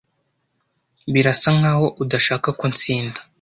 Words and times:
Birasa 1.13 1.49
nkaho 1.57 1.85
udashaka 2.03 2.47
ko 2.59 2.65
ntsinda. 2.73 3.19